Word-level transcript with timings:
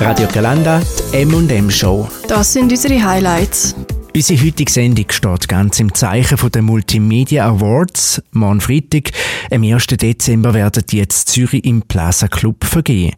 Radio 0.00 0.26
Galanda, 0.32 0.82
die 1.12 1.18
M&M 1.18 1.70
Show. 1.70 2.08
Das 2.26 2.52
sind 2.52 2.70
unsere 2.70 3.02
Highlights. 3.02 3.76
Unsere 4.14 4.44
heutige 4.44 4.70
Sendung 4.70 5.06
steht 5.08 5.48
ganz 5.48 5.80
im 5.80 5.94
Zeichen 5.94 6.38
der 6.50 6.62
Multimedia 6.62 7.46
Awards. 7.46 8.20
Morgen 8.32 8.60
Freitag, 8.60 9.12
am 9.50 9.62
1. 9.62 9.86
Dezember, 9.86 10.52
werden 10.52 10.84
die 10.88 10.98
jetzt 10.98 11.28
Zürich 11.28 11.64
im 11.64 11.82
Plaza 11.82 12.28
Club 12.28 12.64
vergeben. 12.64 13.14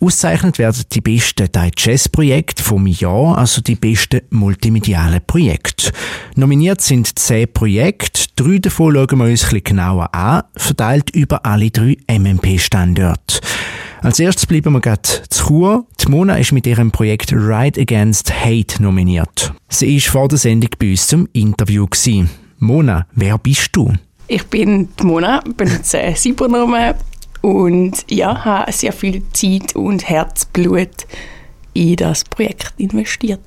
Auszeichnet 0.00 0.58
werden 0.58 0.84
die 0.92 1.00
besten 1.00 1.48
Digest-Projekte 1.50 2.62
vom 2.62 2.86
Jahr, 2.86 3.38
also 3.38 3.60
die 3.60 3.76
besten 3.76 4.22
multimedialen 4.30 5.20
Projekte. 5.26 5.92
Nominiert 6.36 6.80
sind 6.80 7.18
zehn 7.18 7.52
Projekte, 7.52 8.28
drei 8.36 8.58
davon 8.58 8.94
schauen 8.94 9.18
wir 9.18 9.26
uns 9.26 9.44
ein 9.44 9.50
bisschen 9.50 9.64
genauer 9.64 10.14
an, 10.14 10.42
verteilt 10.56 11.10
über 11.10 11.44
alle 11.46 11.70
drei 11.70 11.96
MMP-Standorte. 12.08 13.40
Als 14.04 14.20
erstes 14.20 14.44
bleiben 14.44 14.74
wir 14.74 14.82
gerade 14.82 15.00
zu 15.30 15.46
Chur. 15.46 15.86
Die 15.98 16.10
Mona 16.10 16.36
ist 16.36 16.52
mit 16.52 16.66
ihrem 16.66 16.90
Projekt 16.90 17.32
Ride 17.32 17.80
Against 17.80 18.30
Hate 18.30 18.82
nominiert. 18.82 19.54
Sie 19.70 19.96
ist 19.96 20.08
vor 20.08 20.28
der 20.28 20.36
Sendung 20.36 20.68
bei 20.78 20.90
uns 20.90 21.06
zum 21.06 21.26
Interview. 21.32 21.86
Gewesen. 21.86 22.28
Mona, 22.58 23.06
wer 23.14 23.38
bist 23.38 23.70
du? 23.72 23.94
Ich 24.28 24.44
bin 24.48 24.90
die 25.00 25.06
Mona, 25.06 25.42
benutze 25.56 26.00
Cybernomen 26.14 26.96
und 27.40 28.04
ja, 28.10 28.44
habe 28.44 28.72
sehr 28.72 28.92
viel 28.92 29.22
Zeit 29.32 29.74
und 29.74 30.06
Herzblut 30.06 31.06
in 31.72 31.96
das 31.96 32.24
Projekt 32.24 32.74
investiert. 32.76 33.40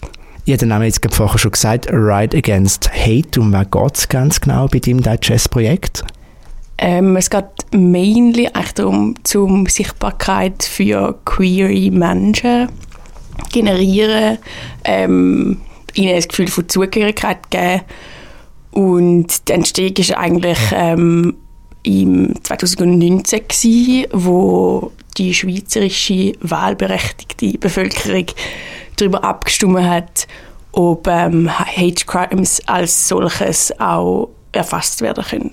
Ich 0.46 0.54
habe 0.54 0.58
den 0.58 0.70
Namen 0.70 0.86
jetzt 0.86 1.06
vorher 1.14 1.38
schon 1.38 1.52
gesagt, 1.52 1.88
Ride 1.92 2.36
Against 2.36 2.90
Hate. 2.92 3.40
Um 3.40 3.54
was 3.54 3.70
geht 3.70 3.96
es 3.96 4.10
ganz 4.10 4.42
genau 4.42 4.68
bei 4.68 4.80
deinem 4.80 5.04
Digest-Projekt? 5.04 6.04
Ähm, 6.78 7.16
es 7.16 7.30
geht 7.30 7.46
mainly 7.72 8.48
eigentlich 8.48 8.74
darum, 8.74 9.16
zum 9.24 9.66
Sichtbarkeit 9.66 10.64
für 10.64 11.18
queere 11.26 11.92
Menschen 11.92 12.70
generieren, 13.52 14.38
ähm, 14.84 15.62
ihnen 15.96 16.16
ein 16.16 16.22
Gefühl 16.22 16.48
von 16.48 16.70
Zugehörigkeit 16.70 17.50
geben. 17.50 17.82
Und 18.72 19.48
die 19.48 19.54
Entstehung 19.54 19.98
war 19.98 20.18
eigentlich 20.20 20.60
ähm, 20.72 21.36
im 21.84 22.34
2019 22.44 23.48
gewesen, 23.48 24.08
wo 24.12 24.92
die 25.18 25.34
schweizerische 25.34 26.34
wahlberechtigte 26.42 27.58
Bevölkerung 27.58 28.26
darüber 28.98 29.24
abgestimmt 29.24 29.82
hat, 29.82 30.28
ob 30.74 31.08
ähm, 31.08 31.50
Hate 31.50 32.06
Crimes 32.06 32.62
als 32.68 33.08
solches 33.08 33.74
auch 33.80 34.30
erfasst 34.52 35.02
werden 35.02 35.24
können. 35.24 35.52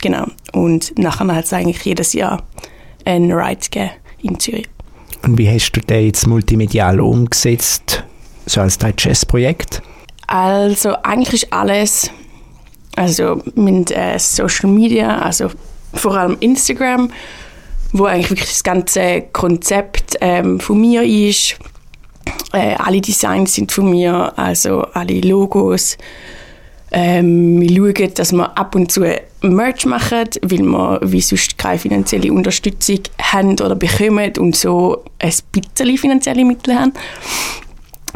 Genau. 0.00 0.26
Und 0.52 0.96
nachher 0.98 1.34
hat 1.34 1.44
es 1.44 1.52
eigentlich 1.52 1.84
jedes 1.84 2.12
Jahr 2.12 2.42
einen 3.04 3.32
Ride 3.32 3.60
gegeben 3.60 3.90
in 4.22 4.38
Zürich. 4.38 4.68
Und 5.22 5.38
wie 5.38 5.48
hast 5.48 5.72
du 5.72 5.80
den 5.80 6.06
jetzt 6.06 6.26
multimedial 6.26 7.00
umgesetzt, 7.00 8.04
so 8.46 8.60
als 8.60 8.78
Digest-Projekt? 8.78 9.82
Also 10.26 10.94
eigentlich 11.02 11.42
ist 11.42 11.52
alles, 11.52 12.10
also 12.96 13.42
mit 13.54 13.90
äh, 13.90 14.18
Social 14.18 14.70
Media, 14.70 15.18
also 15.18 15.50
vor 15.94 16.16
allem 16.16 16.36
Instagram, 16.40 17.10
wo 17.92 18.04
eigentlich 18.04 18.30
wirklich 18.30 18.50
das 18.50 18.62
ganze 18.62 19.22
Konzept 19.32 20.16
ähm, 20.20 20.60
von 20.60 20.80
mir 20.80 21.02
ist. 21.02 21.56
Äh, 22.52 22.74
alle 22.76 23.00
Designs 23.00 23.54
sind 23.54 23.72
von 23.72 23.90
mir, 23.90 24.32
also 24.38 24.82
alle 24.92 25.20
Logos, 25.20 25.96
ähm, 26.90 27.60
wir 27.60 27.94
schauen, 27.94 28.14
dass 28.14 28.32
wir 28.32 28.56
ab 28.56 28.74
und 28.74 28.90
zu 28.90 29.04
Merch 29.42 29.86
machen, 29.86 30.28
weil 30.42 30.60
wir 30.60 31.00
wie 31.02 31.20
sonst 31.20 31.58
keine 31.58 31.78
finanzielle 31.78 32.32
Unterstützung 32.32 33.00
haben 33.20 33.52
oder 33.52 33.74
bekommen 33.74 34.32
und 34.38 34.56
so 34.56 35.04
ein 35.18 35.32
bisschen 35.52 35.98
finanzielle 35.98 36.44
Mittel 36.44 36.74
haben. 36.74 36.92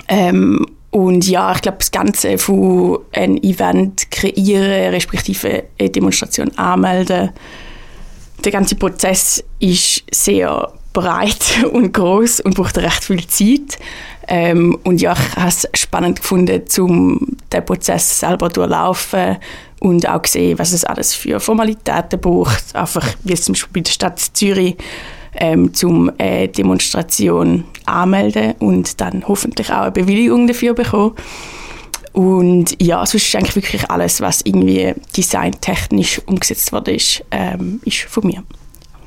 Ähm, 0.08 0.66
und 0.90 1.26
ja, 1.26 1.52
ich 1.54 1.62
glaube, 1.62 1.78
das 1.78 1.90
Ganze 1.90 2.36
von 2.36 2.98
einem 3.12 3.38
Event 3.38 4.10
kreieren, 4.10 4.92
respektive 4.92 5.64
eine 5.78 5.90
Demonstration 5.90 6.50
anmelden, 6.58 7.30
der 8.44 8.52
ganze 8.52 8.74
Prozess 8.74 9.42
ist 9.58 10.04
sehr 10.10 10.72
breit 10.92 11.64
und 11.72 11.92
groß 11.92 12.40
und 12.40 12.54
braucht 12.54 12.78
recht 12.78 13.04
viel 13.04 13.26
Zeit. 13.26 13.78
Ähm, 14.34 14.78
und 14.84 15.02
ja, 15.02 15.12
ich 15.12 15.36
habe 15.36 15.48
es 15.48 15.68
spannend 15.74 16.22
gefunden, 16.22 16.62
um 16.78 17.36
den 17.52 17.64
Prozess 17.66 18.20
selber 18.20 18.48
durchlaufen 18.48 19.36
und 19.80 20.08
auch 20.08 20.22
gesehen, 20.22 20.58
was 20.58 20.72
es 20.72 20.86
alles 20.86 21.12
für 21.12 21.38
Formalitäten 21.38 22.18
braucht. 22.18 22.74
Einfach 22.74 23.06
wie 23.24 23.34
zum 23.34 23.52
Beispiel 23.52 23.72
bei 23.74 23.80
der 23.80 23.90
Stadt 23.90 24.18
Zürich 24.18 24.76
ähm, 25.34 25.74
zum 25.74 26.10
eine 26.16 26.48
Demonstration 26.48 27.64
anmelden 27.84 28.54
und 28.58 29.02
dann 29.02 29.28
hoffentlich 29.28 29.68
auch 29.70 29.82
eine 29.82 29.92
Bewilligung 29.92 30.46
dafür 30.46 30.72
bekommen. 30.72 31.14
Und 32.14 32.80
ja, 32.80 33.04
sonst 33.04 33.26
ist 33.26 33.36
eigentlich 33.36 33.56
wirklich 33.56 33.90
alles, 33.90 34.22
was 34.22 34.40
irgendwie 34.46 34.94
designtechnisch 35.14 36.22
umgesetzt 36.24 36.72
wurde, 36.72 36.94
ist, 36.94 37.22
ähm, 37.30 37.82
ist 37.84 38.00
von 38.08 38.26
mir. 38.26 38.42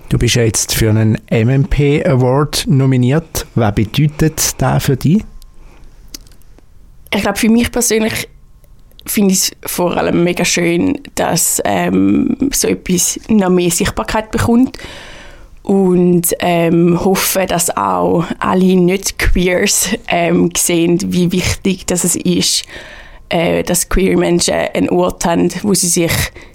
Du 0.09 0.19
bist 0.19 0.35
ja 0.35 0.43
jetzt 0.43 0.73
für 0.73 0.89
einen 0.89 1.17
MMP 1.31 2.05
Award 2.05 2.65
nominiert. 2.67 3.47
Was 3.55 3.73
bedeutet 3.73 4.61
das 4.61 4.83
für 4.83 4.97
dich? 4.97 5.23
Ich 7.13 7.21
glaube, 7.21 7.37
für 7.37 7.49
mich 7.49 7.71
persönlich 7.71 8.27
finde 9.05 9.33
ich 9.33 9.39
es 9.39 9.71
vor 9.71 9.95
allem 9.97 10.23
mega 10.23 10.45
schön, 10.45 10.99
dass 11.15 11.61
ähm, 11.65 12.35
so 12.51 12.67
etwas 12.67 13.19
noch 13.29 13.49
mehr 13.49 13.71
Sichtbarkeit 13.71 14.31
bekommt 14.31 14.77
und 15.63 16.33
ähm, 16.39 17.03
hoffe, 17.03 17.45
dass 17.47 17.75
auch 17.75 18.25
alle 18.39 18.75
Nicht-Queers 18.75 19.91
ähm, 20.07 20.51
sehen, 20.55 20.99
wie 21.07 21.31
wichtig 21.31 21.85
es 21.89 22.15
ist, 22.15 22.65
äh, 23.35 23.63
dass 23.63 23.89
queer 23.89 24.17
Menschen 24.17 24.53
einen 24.53 24.89
Ort 24.89 25.25
haben, 25.25 25.51
wo 25.63 25.73
sie 25.73 25.89
sich 25.89 26.11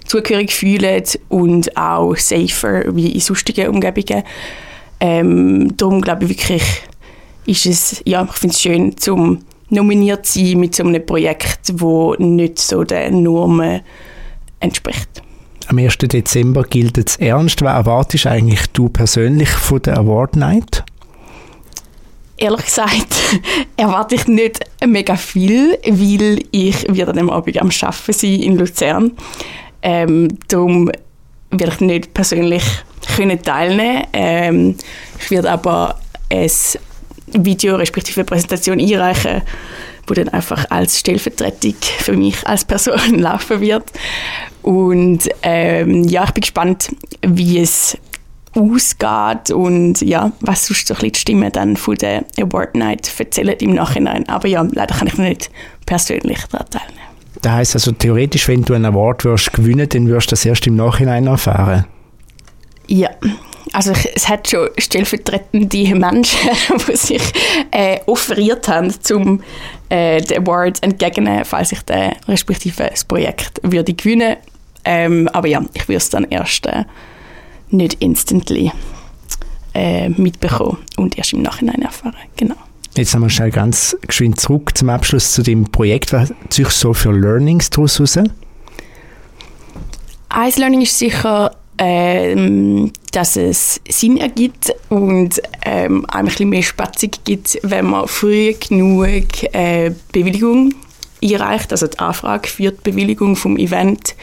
zugehörig 0.07 0.51
fühlen 0.51 1.03
und 1.29 1.77
auch 1.77 2.15
safer 2.15 2.95
wie 2.95 3.11
in 3.11 3.19
sonstigen 3.19 3.67
Umgebungen. 3.67 4.23
Ähm, 4.99 5.77
darum 5.77 6.01
glaube 6.01 6.23
ich 6.23 6.29
wirklich, 6.29 6.63
ist 7.45 7.67
es, 7.67 8.01
ja, 8.05 8.23
ich 8.23 8.35
finde 8.35 8.55
es 8.55 8.61
schön, 8.61 8.97
zum 8.97 9.43
nominiert 9.69 10.25
zu 10.25 10.43
sein 10.43 10.59
mit 10.59 10.73
so 10.73 10.83
einem 10.83 11.05
Projekt, 11.05 11.71
das 11.71 12.17
nicht 12.17 12.57
so 12.57 12.83
den 12.83 13.21
Normen 13.21 13.81
entspricht. 14.59 15.21
Am 15.67 15.77
1. 15.77 15.99
Dezember 15.99 16.63
gilt 16.63 16.97
es 16.97 17.15
ernst. 17.17 17.61
Was 17.61 17.75
erwartest 17.75 18.25
eigentlich 18.25 18.65
du 18.73 18.89
persönlich 18.89 19.49
von 19.49 19.83
der 19.83 19.99
Award 19.99 20.35
Night? 20.35 20.83
Ehrlich 22.41 22.65
gesagt 22.65 23.13
erwarte 23.77 24.15
ich 24.15 24.27
nicht 24.27 24.59
mega 24.85 25.15
viel, 25.15 25.77
weil 25.85 26.43
ich 26.51 26.85
werde 26.93 27.19
am 27.19 27.29
Abend 27.29 27.61
am 27.61 27.69
Arbeiten 27.69 28.13
sein 28.13 28.41
in 28.41 28.57
Luzern. 28.57 29.11
Ähm, 29.81 30.27
darum 30.47 30.91
werde 31.51 31.73
ich 31.73 31.79
nicht 31.81 32.13
persönlich 32.13 32.63
können 33.15 33.41
teilnehmen. 33.41 34.03
Ähm, 34.13 34.75
ich 35.19 35.31
werde 35.31 35.51
aber 35.51 35.99
ein 36.29 36.49
Video 37.27 37.75
respektive 37.75 38.21
eine 38.21 38.25
Präsentation 38.25 38.79
einreichen, 38.79 39.41
wo 40.07 40.13
dann 40.13 40.29
einfach 40.29 40.65
als 40.69 40.99
Stellvertretung 40.99 41.75
für 41.99 42.13
mich 42.13 42.45
als 42.47 42.65
Person 42.65 43.19
laufen 43.19 43.61
wird. 43.61 43.91
Und 44.61 45.29
ähm, 45.43 46.03
ja, 46.07 46.23
ich 46.25 46.31
bin 46.31 46.41
gespannt, 46.41 46.89
wie 47.21 47.59
es 47.59 47.97
ausgeht 48.53 49.51
und 49.51 50.01
ja, 50.01 50.31
was 50.41 50.67
sonst 50.67 50.87
so 50.87 50.93
ein 50.93 50.97
bisschen 50.97 51.11
die 51.11 51.19
Stimme 51.19 51.51
dann 51.51 51.77
von 51.77 51.95
der 51.95 52.25
Award 52.39 52.75
Night 52.75 53.11
erzählen 53.17 53.55
im 53.59 53.73
Nachhinein. 53.73 54.27
Aber 54.27 54.47
ja, 54.47 54.65
leider 54.71 54.95
kann 54.95 55.07
ich 55.07 55.17
nicht 55.17 55.51
persönlich 55.85 56.39
daran 56.51 56.69
teilnehmen. 56.69 57.01
Das 57.41 57.53
heisst 57.53 57.75
also 57.75 57.91
theoretisch, 57.91 58.47
wenn 58.47 58.63
du 58.63 58.73
einen 58.73 58.85
Award 58.85 59.25
wirst 59.25 59.53
gewinnen, 59.53 59.87
dann 59.87 60.07
wirst 60.07 60.27
du 60.27 60.31
das 60.31 60.45
erst 60.45 60.67
im 60.67 60.75
Nachhinein 60.75 61.27
erfahren? 61.27 61.85
Ja, 62.87 63.09
also 63.73 63.93
es 64.13 64.27
hat 64.27 64.49
schon 64.49 64.69
stellvertretende 64.77 65.95
Menschen, 65.95 66.49
die 66.87 66.95
sich 66.95 67.21
äh, 67.71 67.99
offeriert 68.05 68.67
haben, 68.67 68.93
um 69.13 69.41
äh, 69.89 70.21
den 70.21 70.39
Award 70.39 70.83
entgegenzunehmen, 70.83 71.45
falls 71.45 71.71
ich 71.71 71.81
den, 71.83 72.11
respektive 72.27 72.89
das 72.89 73.05
Projekt 73.05 73.61
würde 73.63 73.93
gewinnen. 73.93 74.37
Ähm, 74.83 75.29
aber 75.31 75.47
ja, 75.47 75.63
ich 75.73 75.87
würde 75.87 75.97
es 75.97 76.09
dann 76.09 76.25
erst 76.25 76.65
äh, 76.65 76.83
nicht 77.71 77.95
instantly 77.95 78.71
äh, 79.73 80.09
mitbekommen 80.09 80.77
und 80.97 81.17
erst 81.17 81.33
im 81.33 81.41
Nachhinein 81.41 81.81
erfahren. 81.81 82.15
Genau. 82.35 82.55
Jetzt 82.95 83.13
haben 83.13 83.21
wir 83.21 83.29
schnell 83.29 83.51
ganz 83.51 83.95
geschwind 84.05 84.39
zurück 84.39 84.77
zum 84.77 84.89
Abschluss 84.89 85.31
zu 85.31 85.43
dem 85.43 85.63
Projekt. 85.71 86.11
Was 86.11 86.33
zieht 86.49 86.67
so 86.67 86.93
für 86.93 87.11
Learnings 87.11 87.69
daraus 87.69 87.99
raus? 88.01 88.17
Ein 90.29 90.51
Learning 90.57 90.81
ist 90.81 90.97
sicher, 90.97 91.55
ähm, 91.77 92.91
dass 93.11 93.37
es 93.37 93.81
Sinn 93.89 94.17
ergibt 94.17 94.73
und 94.89 95.41
ähm, 95.65 96.05
ein 96.09 96.25
bisschen 96.25 96.49
mehr 96.49 96.63
Spatzung 96.63 97.11
gibt, 97.23 97.57
wenn 97.63 97.85
man 97.85 98.07
früh 98.07 98.53
genug 98.53 99.25
äh, 99.53 99.91
Bewilligung 100.11 100.73
einreicht, 101.23 101.71
also 101.71 101.87
die 101.87 101.99
Anfrage 101.99 102.47
für 102.47 102.71
die 102.71 102.91
Bewilligung 102.91 103.35
vom 103.35 103.57
Event 103.57 104.15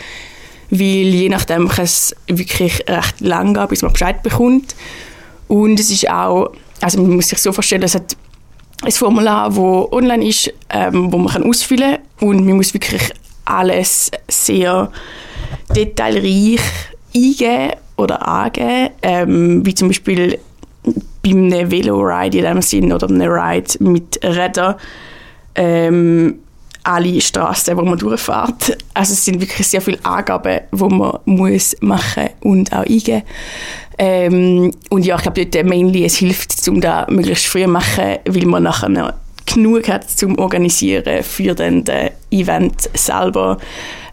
weil 0.71 0.81
je 0.81 1.29
nachdem 1.29 1.69
kann 1.69 1.85
es 1.85 2.15
wirklich 2.27 2.85
recht 2.89 3.21
lang 3.21 3.55
gehen, 3.55 3.69
bis 3.69 3.83
man 3.83 3.93
Bescheid 3.93 4.23
bekommt. 4.23 4.75
Und 5.49 5.81
es 5.81 5.91
ist 5.91 6.09
auch, 6.11 6.53
also 6.81 7.01
man 7.03 7.17
muss 7.17 7.29
sich 7.29 7.39
so 7.39 7.53
vorstellen, 7.53 7.83
es 7.83 7.95
hat 7.95 8.17
ein 8.83 8.93
Formular, 8.93 9.49
das 9.49 9.59
online 9.59 10.27
ist, 10.27 10.53
ähm, 10.71 11.13
wo 11.13 11.19
man 11.19 11.33
kann 11.33 11.43
ausfüllen 11.43 11.99
kann. 12.19 12.29
Und 12.29 12.47
man 12.47 12.57
muss 12.57 12.75
wirklich 12.75 13.03
alles 13.45 14.11
sehr 14.29 14.91
detailreich 15.75 16.61
eingeben 17.15 17.73
oder 17.97 18.27
angeben, 18.27 18.91
ähm, 19.03 19.67
wie 19.67 19.75
zum 19.75 19.89
Beispiel 19.89 20.39
bei 21.23 21.31
einem 21.31 21.71
Velo-Ride 21.71 22.39
in 22.39 22.45
dem 22.45 22.63
Sinn 22.63 22.93
oder 22.93 23.09
einem 23.09 23.31
Ride 23.31 23.73
mit 23.81 24.21
Rädern. 24.23 24.77
Ähm, 25.55 26.39
alle 26.89 27.21
Straßen, 27.21 27.77
wo 27.77 27.83
man 27.83 27.99
durchfährt. 27.99 28.79
Also 28.95 29.13
es 29.13 29.25
sind 29.25 29.41
wirklich 29.41 29.67
sehr 29.67 29.83
viele 29.83 30.03
Angaben, 30.05 30.61
die 30.73 30.85
man 30.85 31.19
muss 31.27 31.77
machen 31.81 32.31
und 32.41 32.73
auch 32.73 32.85
eingeben 32.87 33.23
ähm, 33.99 34.73
Und 34.89 35.05
ja, 35.05 35.17
ich 35.17 35.23
glaube 35.23 35.45
dort 35.45 35.67
mainly, 35.67 36.05
es 36.05 36.17
hilft, 36.17 36.67
um 36.67 36.81
das 36.81 37.09
möglichst 37.09 37.47
früh 37.47 37.65
zu 37.65 37.69
machen, 37.69 38.17
weil 38.27 38.47
man 38.47 38.63
nachher 38.63 38.89
noch 38.89 39.13
genug 39.45 39.89
hat 39.89 40.09
zum 40.09 40.39
Organisieren 40.39 41.23
für 41.23 41.55
den 41.55 41.85
Event 42.31 42.89
selber. 42.95 43.59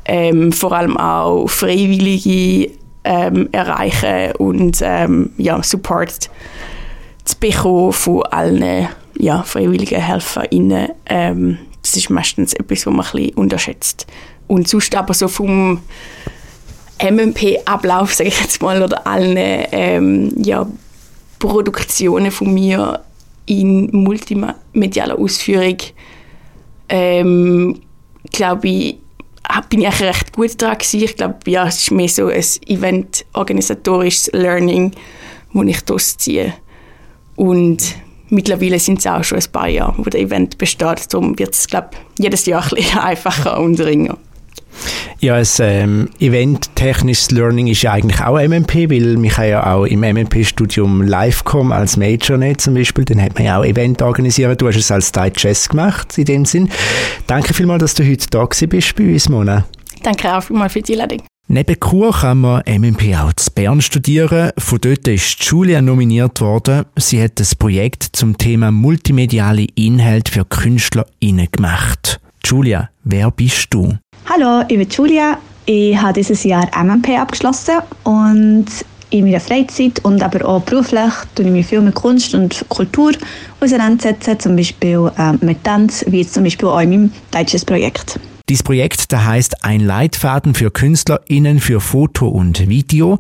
Ähm, 0.06 0.51
vor 0.51 0.74
allem 0.74 0.98
auch 0.98 1.48
Freiwillige 1.48 2.72
ähm, 3.06 3.50
erreichen 3.51 4.36
und 4.38 4.80
ähm, 4.81 5.31
ja, 5.38 5.63
Support 5.63 6.30
zu 7.24 7.39
bekommen 7.39 7.94
von 7.94 8.24
allen 8.24 8.89
ja, 9.18 9.44
freiwilligen 9.44 10.01
HelferInnen. 10.01 10.89
Ähm, 11.06 11.57
das 11.86 11.96
ist 11.96 12.10
meistens 12.10 12.54
etwas, 12.54 12.88
was 12.88 12.94
man 12.94 13.06
ein 13.14 13.30
unterschätzt. 13.36 14.08
Und 14.48 14.68
sonst 14.68 14.96
aber 14.96 15.14
so 15.14 15.28
vom 15.28 15.82
MMP-Ablauf, 17.00 18.14
sage 18.16 18.30
ich 18.30 18.42
jetzt 18.42 18.62
mal, 18.62 18.82
oder 18.82 19.06
allen 19.06 19.38
ähm, 19.38 20.32
ja, 20.38 20.68
Produktionen 21.38 22.32
von 22.32 22.54
mir 22.54 23.02
in 23.46 23.92
multimedialer 23.92 25.20
Ausführung, 25.20 25.78
ähm, 26.90 27.82
glaube 28.32 28.68
ich, 28.68 28.98
bin 29.70 29.82
ich 29.82 30.00
recht 30.02 30.34
gut 30.34 30.60
daran 30.60 30.80
gewesen. 30.80 31.04
Ich 31.04 31.16
glaube, 31.16 31.38
ja, 31.46 31.68
es 31.68 31.84
ist 31.84 31.92
mehr 31.92 32.10
so 32.10 32.28
ein 32.28 32.44
Event-organisatorisches 32.66 34.32
Learning, 34.34 34.92
das 35.54 35.66
ich 35.68 35.82
daraus 35.82 36.18
ziehe. 36.18 36.54
Und 37.36 37.96
mittlerweile 38.30 38.80
sind 38.80 39.00
es 39.00 39.07
auch 39.07 39.24
schon 39.24 39.39
ein 39.39 39.51
paar 39.51 39.68
Jahre, 39.68 39.95
wo 39.98 40.04
der 40.04 40.22
Event 40.22 40.57
besteht. 40.57 41.13
Darum 41.13 41.38
wird 41.38 41.54
es, 41.54 41.68
glaube 41.68 41.89
jedes 42.19 42.45
Jahr 42.45 42.63
ein 42.63 42.69
bisschen 42.69 43.00
einfacher 43.00 43.60
und 43.60 43.80
ringer. 43.80 44.18
Ja, 45.19 45.36
ein 45.36 45.48
ähm, 45.60 46.10
Event-technisches 46.19 47.31
Learning 47.31 47.68
ist 47.68 47.81
ja 47.81 47.94
eigentlich 47.94 48.22
auch 48.22 48.38
MMP, 48.38 48.89
weil 48.89 49.18
mich 49.18 49.38
ja 49.38 49.74
auch 49.74 49.86
im 49.86 50.01
MMP-Studium 50.01 51.01
Livecom 51.01 51.72
als 51.72 51.98
Major 51.98 52.38
nicht 52.38 52.62
zum 52.62 52.74
Beispiel, 52.74 53.06
dann 53.06 53.22
hat 53.22 53.36
man 53.36 53.45
ja 53.45 53.60
auch 53.60 53.66
Event 53.66 54.01
organisiert. 54.01 54.62
Du 54.62 54.68
hast 54.68 54.75
es 54.75 54.92
als 54.92 55.12
Digest 55.12 55.69
gemacht, 55.69 56.18
in 56.18 56.25
dem 56.25 56.45
Sinn. 56.45 56.69
Danke 57.27 57.54
vielmals, 57.54 57.81
dass 57.81 57.94
du 57.95 58.04
heute 58.04 58.27
da 58.30 58.45
bist 58.45 58.95
bei 58.95 59.13
uns, 59.13 59.30
Mona. 59.30 59.66
Danke 60.04 60.36
auch 60.36 60.44
vielmals 60.44 60.74
für 60.74 60.81
die 60.81 60.94
Einladung. 60.94 61.22
Neben 61.47 61.80
Chur 61.80 62.12
kann 62.12 62.39
man 62.39 62.63
MMP 62.68 63.15
auch 63.15 63.31
zu 63.33 63.51
Bern 63.51 63.80
studieren. 63.80 64.50
Von 64.57 64.80
dort 64.81 65.07
ist 65.07 65.44
Julia 65.44 65.80
nominiert 65.80 66.42
worden. 66.42 66.86
Sie 66.95 67.21
hat 67.21 67.39
das 67.39 67.53
Projekt 67.53 68.03
zum 68.13 68.36
Thema 68.36 68.71
multimediale 68.71 69.68
Inhalte 69.75 70.31
für 70.31 70.45
KünstlerInnen 70.45 71.47
gemacht. 71.51 72.19
Julia, 72.44 72.89
wer 73.03 73.30
bist 73.30 73.68
du? 73.69 73.94
Hallo, 74.27 74.65
ich 74.68 74.77
bin 74.77 74.89
Julia. 74.89 75.38
Ich 75.68 75.95
habe 75.95 76.13
dieses 76.13 76.44
Jahr 76.44 76.68
MMP 76.83 77.09
abgeschlossen 77.09 77.75
und 78.03 78.65
in 79.12 79.25
meiner 79.25 79.39
Freizeit 79.39 80.03
und 80.03 80.24
aber 80.24 80.48
auch 80.48 80.63
beruflich 80.63 81.13
tue 81.36 81.45
ich 81.45 81.51
mich 81.51 81.68
viel 81.68 81.81
mit 81.81 81.94
Kunst 81.94 82.33
und 82.33 82.65
Kultur 82.69 83.12
auseinandersetzen, 83.59 84.39
zum 84.39 84.56
Beispiel 84.56 85.12
äh, 85.18 85.33
mit 85.45 85.63
Tanz, 85.63 86.03
wie 86.07 86.25
zum 86.25 86.44
Beispiel 86.44 86.69
auch 86.69 86.80
in 86.80 86.89
meinem 86.89 87.12
deutsches 87.31 87.63
Projekt. 87.63 88.19
Dieses 88.47 88.62
Projekt 88.62 89.12
da 89.12 89.25
heißt 89.25 89.65
ein 89.65 89.80
Leitfaden 89.80 90.53
für 90.53 90.69
KünstlerInnen 90.69 91.59
für 91.59 91.81
Foto 91.81 92.27
und 92.27 92.69
Video. 92.69 93.18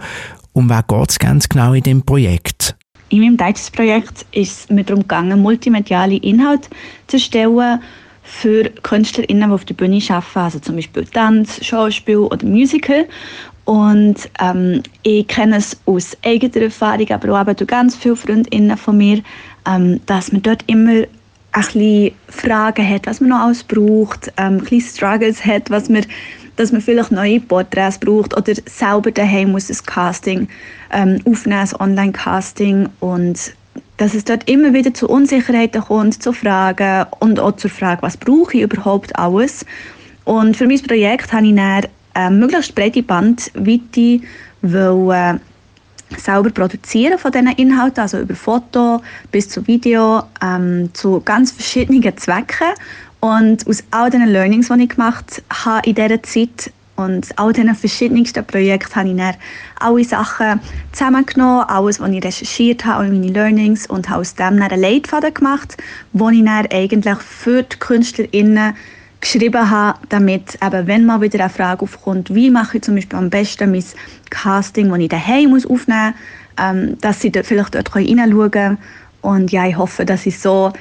Um 0.53 0.69
was 0.69 0.83
es 1.09 1.17
ganz 1.17 1.49
genau 1.49 1.73
in 1.73 1.81
dem 1.81 2.03
Projekt? 2.03 2.75
In 3.09 3.21
meinem 3.21 3.35
deutschen 3.35 3.73
Projekt 3.73 4.23
ist 4.33 4.59
es 4.59 4.69
mir 4.69 4.83
darum 4.83 5.01
gegangen, 5.01 5.41
multimediale 5.41 6.17
Inhalte 6.17 6.69
zu 7.07 7.15
erstellen 7.15 7.79
für 8.21 8.69
KünstlerInnen, 8.83 9.49
die 9.49 9.53
auf 9.53 9.65
der 9.65 9.73
Bühne 9.73 9.99
arbeiten, 10.09 10.39
also 10.39 10.59
zum 10.59 10.75
Beispiel 10.75 11.05
Tanz, 11.05 11.59
Schauspiel 11.65 12.17
oder 12.17 12.45
Musical. 12.45 13.07
Und 13.63 14.29
ähm, 14.39 14.83
ich 15.01 15.27
kenne 15.27 15.57
es 15.57 15.75
aus 15.87 16.15
eigener 16.23 16.65
Erfahrung, 16.65 17.09
aber 17.09 17.41
auch 17.41 17.55
durch 17.55 17.67
ganz 17.67 17.95
viele 17.95 18.15
Freundinnen 18.15 18.77
von 18.77 18.97
mir, 18.97 19.23
ähm, 19.67 20.01
dass 20.05 20.31
man 20.31 20.43
dort 20.43 20.63
immer 20.67 21.05
ein 21.55 22.11
Fragen 22.27 22.87
hat, 22.87 23.07
was 23.07 23.21
man 23.21 23.29
noch 23.29 23.39
alles 23.39 23.63
braucht, 23.63 24.31
ähm, 24.37 24.61
ein 24.69 24.81
Struggles 24.81 25.45
hat, 25.45 25.69
was 25.69 25.89
man, 25.89 26.05
dass 26.55 26.71
man 26.71 26.81
vielleicht 26.81 27.11
neue 27.11 27.39
Porträts 27.39 27.97
braucht 27.97 28.35
oder 28.35 28.53
selber 28.65 29.11
daheim 29.11 29.51
muss 29.51 29.69
ein 29.69 29.85
Casting 29.85 30.47
ähm, 30.91 31.19
aufnehmen, 31.25 31.59
ein 31.59 31.79
Online-Casting 31.79 32.89
und 32.99 33.53
dass 33.97 34.13
es 34.13 34.25
dort 34.25 34.49
immer 34.49 34.73
wieder 34.73 34.93
zu 34.93 35.07
Unsicherheiten 35.07 35.81
kommt, 35.81 36.21
zu 36.21 36.33
Fragen 36.33 37.05
und 37.19 37.39
auch 37.39 37.55
zur 37.55 37.71
Frage, 37.71 38.01
was 38.01 38.17
brauche 38.17 38.57
ich 38.57 38.63
überhaupt 38.63 39.15
alles. 39.17 39.65
Und 40.25 40.57
für 40.57 40.67
mein 40.67 40.81
Projekt 40.81 41.31
habe 41.31 41.47
ich 41.47 41.55
dann 41.55 41.85
eine 42.13 42.35
möglichst 42.35 42.75
breite 42.75 43.03
Bandweite 43.03 44.21
wollen, 44.61 45.39
selber 46.17 46.49
produzieren 46.49 47.17
von 47.17 47.31
diesen 47.31 47.49
Inhalten, 47.49 48.01
also 48.01 48.19
über 48.19 48.35
Foto 48.35 49.01
bis 49.31 49.49
zu 49.49 49.65
Video, 49.67 50.23
ähm, 50.41 50.89
zu 50.93 51.21
ganz 51.21 51.51
verschiedenen 51.51 52.17
Zwecken. 52.17 52.73
Und 53.19 53.67
aus 53.67 53.83
all 53.91 54.09
diesen 54.09 54.27
Learnings, 54.27 54.67
die 54.67 54.83
ich 54.83 54.89
gemacht 54.89 55.41
habe 55.49 55.87
in 55.89 55.95
dieser 55.95 56.21
Zeit 56.21 56.71
und 56.95 57.27
all 57.37 57.51
diesen 57.51 57.75
verschiedensten 57.75 58.45
Projekten 58.45 58.95
habe 58.95 59.09
ich 59.09 59.17
dann 59.17 59.35
alle 59.79 60.03
Sachen 60.03 60.61
zusammengenommen, 60.93 61.65
alles, 61.67 61.99
was 61.99 62.09
ich 62.09 62.23
recherchiert 62.23 62.85
habe, 62.85 63.03
alle 63.03 63.11
meine 63.11 63.31
Learnings 63.31 63.87
und 63.87 64.09
habe 64.09 64.21
aus 64.21 64.35
dem 64.35 64.59
dann 64.59 64.61
einen 64.61 64.81
Leitfaden 64.81 65.33
gemacht, 65.33 65.75
wo 66.13 66.29
ich 66.29 66.43
dann 66.43 66.67
eigentlich 66.71 67.17
für 67.17 67.63
die 67.63 67.77
KünstlerInnen 67.77 68.75
geschrieben 69.25 69.69
habe, 69.69 69.99
damit 70.09 70.57
eben, 70.63 70.87
wenn 70.87 71.05
mal 71.05 71.21
wieder 71.21 71.39
eine 71.39 71.49
Frage 71.49 71.81
aufkommt, 71.81 72.33
wie 72.33 72.49
mache 72.49 72.77
ich 72.77 72.83
zum 72.83 72.95
Beispiel 72.95 73.17
am 73.17 73.29
besten 73.29 73.71
mein 73.71 73.83
Casting, 74.29 74.89
das 74.89 74.99
ich 74.99 75.09
daheim 75.09 75.53
aufnehmen 75.53 76.13
muss, 76.13 76.15
ähm, 76.57 76.97
dass 77.01 77.21
sie 77.21 77.31
dort 77.31 77.45
vielleicht 77.45 77.75
dort 77.75 77.93
hineinschauen 77.93 78.51
können. 78.51 78.77
Und 79.21 79.51
ja, 79.51 79.67
ich 79.67 79.77
hoffe, 79.77 80.05
dass 80.05 80.25
ich 80.25 80.39
so 80.39 80.71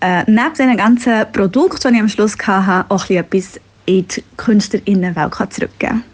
äh, 0.00 0.22
neben 0.26 0.52
diesen 0.52 0.76
ganzen 0.76 1.24
Produkten, 1.32 1.92
die 1.92 1.94
ich 1.96 2.02
am 2.02 2.08
Schluss 2.08 2.36
hatte, 2.38 2.90
auch 2.90 3.08
etwas 3.08 3.58
in 3.86 4.06
die 4.06 4.22
KünstlerInnenwelt 4.36 5.34
zurückgeben 5.34 5.78
kann. 5.78 6.04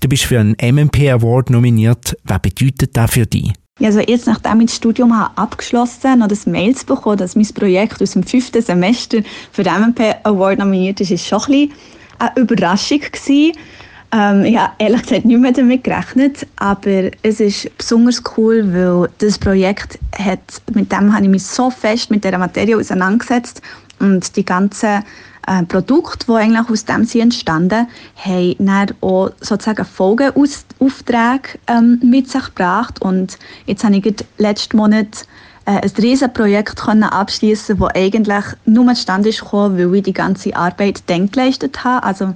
Du 0.00 0.08
bist 0.08 0.24
für 0.24 0.40
einen 0.40 0.56
MMP 0.62 1.10
Award 1.10 1.50
nominiert. 1.50 2.16
Was 2.24 2.40
bedeutet 2.40 2.96
das 2.96 3.10
für 3.10 3.26
dich? 3.26 3.52
Ja, 3.78 3.88
also 3.88 4.00
jetzt, 4.00 4.26
nachdem 4.26 4.60
ich 4.60 4.66
das 4.66 4.76
Studium 4.76 5.16
habe 5.16 5.36
abgeschlossen 5.36 6.10
habe, 6.10 6.18
noch 6.20 6.28
das 6.28 6.46
Mails 6.46 6.84
bekommen, 6.84 7.16
dass 7.16 7.36
mein 7.36 7.46
Projekt 7.46 8.02
aus 8.02 8.12
dem 8.12 8.24
fünften 8.24 8.60
Semester 8.60 9.18
für 9.52 9.62
den 9.62 9.74
MP 9.74 10.14
Award 10.24 10.58
nominiert 10.58 11.00
ist, 11.00 11.12
ist 11.12 11.26
schon 11.26 11.40
ein 11.42 11.46
bisschen 11.46 11.72
eine 12.18 12.32
Überraschung 12.36 13.00
gewesen. 13.00 13.52
Ähm, 14.10 14.44
ich 14.44 14.56
habe 14.56 14.72
ehrlich 14.78 15.02
gesagt 15.02 15.24
nicht 15.26 15.40
mehr 15.40 15.52
damit 15.52 15.84
gerechnet, 15.84 16.46
aber 16.56 17.10
es 17.22 17.40
ist 17.40 17.76
besonders 17.76 18.22
cool, 18.36 18.72
weil 18.72 19.10
das 19.18 19.38
Projekt 19.38 19.98
hat, 20.18 20.40
mit 20.74 20.90
dem 20.90 21.14
habe 21.14 21.24
ich 21.24 21.30
mich 21.30 21.44
so 21.44 21.70
fest 21.70 22.10
mit 22.10 22.24
dieser 22.24 22.38
Materie 22.38 22.76
auseinandergesetzt 22.76 23.62
und 24.00 24.34
die 24.36 24.44
ganzen 24.44 25.04
äh, 25.48 25.62
Produkte, 25.64 26.26
die 26.26 26.32
eigentlich 26.32 26.68
aus 26.68 26.84
dem 26.84 27.04
sind 27.04 27.22
entstanden, 27.22 27.86
haben 28.16 28.54
dann 28.58 28.88
auch 29.00 29.30
sozusagen 29.40 29.84
Folgeaufträge 29.84 31.58
ähm, 31.66 31.98
mit 32.02 32.30
sich 32.30 32.44
gebracht. 32.44 33.00
Und 33.00 33.38
jetzt 33.66 33.82
habe 33.82 33.96
ich 33.96 34.14
letzten 34.36 34.76
Monat 34.76 35.26
äh, 35.64 35.80
ein 35.80 35.90
riesiges 35.96 36.32
Projekt 36.34 36.86
abschließen, 36.86 37.78
das 37.78 37.94
eigentlich 37.94 38.44
nur 38.66 38.94
zustande 38.94 39.30
gekommen, 39.30 39.78
weil 39.78 39.94
ich 39.96 40.02
die 40.02 40.12
ganze 40.12 40.54
Arbeit 40.54 41.02
dann 41.06 41.30
geleistet 41.30 41.82
habe. 41.82 42.04
Also 42.04 42.34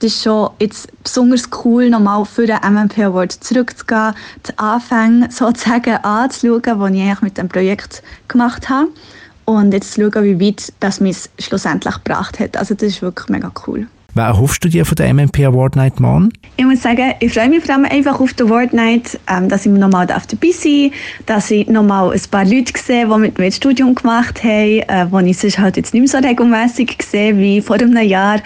das 0.00 0.12
ist 0.12 0.22
schon 0.22 0.50
jetzt 0.58 0.88
besonders 1.04 1.48
cool, 1.64 1.88
nochmal 1.88 2.24
für 2.24 2.46
den 2.46 2.58
MMP 2.64 2.98
Award 3.00 3.32
zurückzugehen, 3.32 4.14
die 4.48 4.58
Anfänge 4.58 5.28
sozusagen 5.30 5.96
anzuschauen, 6.02 6.94
die 6.94 7.10
ich 7.10 7.20
mit 7.20 7.38
dem 7.38 7.48
Projekt 7.48 8.02
gemacht 8.26 8.68
habe 8.68 8.88
und 9.56 9.72
jetzt 9.72 9.92
zu 9.92 10.10
schauen, 10.10 10.24
wie 10.24 10.46
weit 10.46 10.72
das 10.80 11.00
mich 11.00 11.16
schlussendlich 11.38 11.94
gebracht 11.94 12.38
hat. 12.38 12.56
Also 12.56 12.74
das 12.74 12.88
ist 12.88 13.02
wirklich 13.02 13.28
mega 13.28 13.50
cool. 13.66 13.86
Was 14.14 14.24
erhoffst 14.24 14.64
du 14.64 14.68
dir 14.68 14.84
von 14.84 14.96
der 14.96 15.14
MMP 15.14 15.44
Award 15.46 15.76
Night 15.76 16.00
morgen? 16.00 16.30
Ich 16.56 16.64
muss 16.64 16.82
sagen, 16.82 17.14
ich 17.20 17.32
freue 17.32 17.48
mich 17.48 17.64
vor 17.64 17.76
allem 17.76 17.84
einfach 17.84 18.18
auf 18.18 18.32
die 18.32 18.42
Award 18.42 18.72
Night, 18.72 19.20
ähm, 19.28 19.48
dass 19.48 19.66
ich 19.66 19.72
nochmal 19.72 20.06
dabei 20.06 20.26
sein 20.52 20.90
dass 21.26 21.50
ich 21.50 21.68
nochmal 21.68 22.12
ein 22.12 22.20
paar 22.30 22.44
Leute 22.44 22.72
sehe, 22.76 23.06
die 23.06 23.18
mit 23.18 23.38
mir 23.38 23.46
das 23.46 23.56
Studium 23.56 23.94
gemacht 23.94 24.42
haben, 24.42 24.80
äh, 24.80 25.06
die 25.06 25.30
ich 25.30 25.38
sonst 25.38 25.58
halt 25.58 25.76
jetzt 25.76 25.94
nicht 25.94 26.12
mehr 26.12 26.20
so 26.20 26.26
regelmäßig 26.26 26.98
sehe 27.08 27.36
wie 27.38 27.60
vor 27.60 27.76
einem 27.76 27.96
Jahr. 27.98 28.40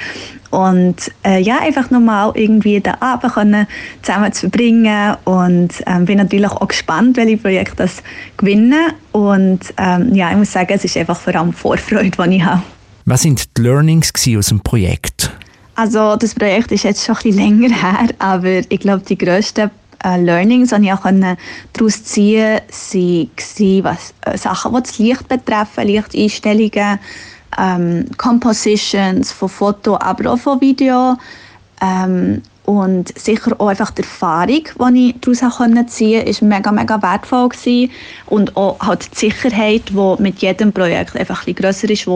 Und 0.55 1.11
äh, 1.25 1.41
ja, 1.41 1.59
einfach 1.59 1.91
nochmal 1.91 2.31
irgendwie 2.35 2.81
den 2.81 2.95
Abend 3.03 3.33
können 3.33 3.67
zusammen 4.03 4.33
zu 4.33 4.49
verbringen 4.49 5.17
und 5.25 5.71
ähm, 5.87 6.05
bin 6.05 6.19
natürlich 6.19 6.51
auch 6.51 6.69
gespannt, 6.69 7.17
welche 7.17 7.39
Projekte 7.39 7.77
das 7.77 8.03
gewinnen 8.37 8.93
und 9.11 9.61
ähm, 9.77 10.15
ja, 10.15 10.31
ich 10.31 10.37
muss 10.37 10.53
sagen, 10.53 10.73
es 10.73 10.85
ist 10.85 10.97
einfach 10.97 11.19
vor 11.19 11.35
allem 11.35 11.53
Vorfreude, 11.53 12.11
die 12.11 12.37
ich 12.37 12.45
habe. 12.45 12.63
Was 13.05 13.23
sind 13.23 13.45
die 13.57 13.63
Learnings 13.63 14.13
aus 14.37 14.47
dem 14.47 14.61
Projekt? 14.61 15.31
Also 15.75 16.15
das 16.15 16.35
Projekt 16.37 16.71
ist 16.71 16.85
jetzt 16.85 17.05
schon 17.05 17.17
ein 17.17 17.23
bisschen 17.23 17.61
länger 17.61 17.75
her, 17.75 18.09
aber 18.21 18.61
ich 18.69 18.79
glaube, 18.79 19.03
die 19.05 19.19
grössten 19.19 19.71
äh, 20.05 20.21
Learnings, 20.21 20.71
die 20.71 20.85
ich 20.85 20.93
auch 20.93 21.03
daraus 21.03 22.05
ziehen 22.05 22.61
konnte, 22.61 23.83
waren 23.83 23.85
was, 23.85 24.15
äh, 24.23 24.39
Sachen, 24.39 24.75
die 24.75 24.83
das 24.83 24.99
Licht 24.99 25.29
betreffen, 25.29 25.87
Lichteinstellungen, 25.89 27.01
ähm, 27.59 28.07
Compositions 28.17 29.33
von 29.33 29.49
Foto, 29.49 29.97
aber 29.99 30.33
auch 30.33 30.39
von 30.39 30.61
Video. 30.61 31.17
Ähm, 31.81 32.43
und 32.65 33.17
sicher 33.19 33.55
auch 33.59 33.69
einfach 33.69 33.91
die 33.91 34.03
Erfahrung, 34.03 34.65
die 34.95 35.09
ich 35.11 35.21
daraus 35.21 35.39
ziehen 35.39 35.51
konnte, 35.51 36.31
ist 36.31 36.41
mega, 36.41 36.73
mega 36.73 37.03
wertvoll 37.03 37.51
gewesen. 37.51 37.91
Und 38.27 38.57
auch 38.57 38.81
halt 38.81 39.11
die 39.13 39.19
Sicherheit, 39.19 39.83
die 39.91 40.23
mit 40.23 40.39
jedem 40.39 40.73
Projekt 40.73 41.15
einfach 41.17 41.47
ein 41.47 41.55
grösser 41.55 41.91
ist 41.91 42.07